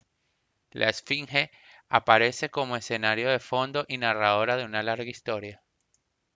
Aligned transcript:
la 0.71 0.89
esfinge 0.89 1.51
aparece 1.87 2.49
como 2.49 2.75
escenario 2.75 3.29
de 3.29 3.37
fondo 3.37 3.85
y 3.87 3.99
narradora 3.99 4.57
de 4.57 4.65
una 4.65 4.81
larga 4.81 5.03
historia 5.07 5.61